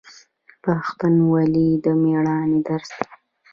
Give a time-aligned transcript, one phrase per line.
[0.63, 3.07] پښتونولي د میړانې درس دی.